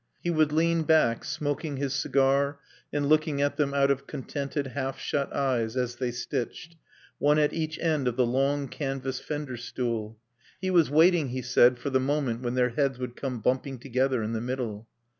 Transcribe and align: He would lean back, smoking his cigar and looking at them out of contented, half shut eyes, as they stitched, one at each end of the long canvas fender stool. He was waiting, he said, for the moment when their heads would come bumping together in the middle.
He 0.19 0.31
would 0.31 0.51
lean 0.51 0.81
back, 0.81 1.23
smoking 1.23 1.77
his 1.77 1.93
cigar 1.93 2.57
and 2.91 3.05
looking 3.07 3.39
at 3.39 3.57
them 3.57 3.71
out 3.75 3.91
of 3.91 4.07
contented, 4.07 4.65
half 4.65 4.97
shut 4.99 5.31
eyes, 5.31 5.77
as 5.77 5.97
they 5.97 6.09
stitched, 6.09 6.75
one 7.19 7.37
at 7.37 7.53
each 7.53 7.77
end 7.77 8.07
of 8.07 8.15
the 8.15 8.25
long 8.25 8.67
canvas 8.67 9.19
fender 9.19 9.57
stool. 9.57 10.17
He 10.59 10.71
was 10.71 10.89
waiting, 10.89 11.27
he 11.29 11.43
said, 11.43 11.77
for 11.77 11.91
the 11.91 11.99
moment 11.99 12.41
when 12.41 12.55
their 12.55 12.69
heads 12.69 12.97
would 12.97 13.15
come 13.15 13.41
bumping 13.41 13.77
together 13.77 14.23
in 14.23 14.33
the 14.33 14.41
middle. 14.41 14.87